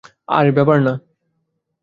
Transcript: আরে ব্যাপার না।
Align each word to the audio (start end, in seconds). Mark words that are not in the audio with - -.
আরে 0.31 0.51
ব্যাপার 0.51 0.77
না। 0.81 0.93